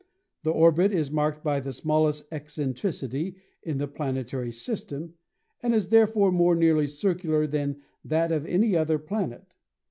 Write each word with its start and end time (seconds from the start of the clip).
The 0.41 0.49
orbit 0.49 0.91
is 0.91 1.11
marked 1.11 1.43
by 1.43 1.59
the 1.59 1.71
smallest 1.71 2.25
eccentricity 2.33 3.35
in 3.61 3.77
the 3.77 3.87
planetary 3.87 4.51
system, 4.51 5.13
and 5.61 5.75
is 5.75 5.89
therefore 5.89 6.31
more 6.31 6.55
nearly 6.55 6.87
cir 6.87 7.13
cular 7.13 7.47
than 7.47 7.83
that 8.03 8.31
of 8.31 8.43
any 8.47 8.75
other 8.75 8.97
planet. 8.97 9.53